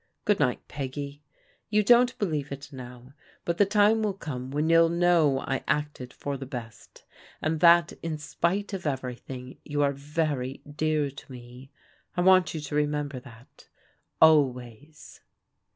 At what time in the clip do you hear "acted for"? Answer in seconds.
5.67-6.37